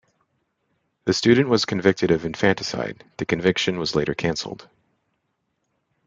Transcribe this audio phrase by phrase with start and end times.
[1.05, 4.67] The student was convictied of infanticide, the conviction was later cancelled.